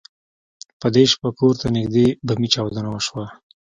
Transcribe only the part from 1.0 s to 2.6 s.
شپه کور ته نږدې بمي